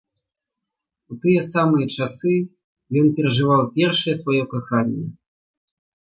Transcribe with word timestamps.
У 1.15 1.17
тыя 1.25 1.41
самыя 1.55 1.85
часы 1.97 2.33
ён 3.01 3.11
перажываў 3.19 3.61
першае 3.75 4.15
сваё 4.23 4.43
каханне. 4.55 5.05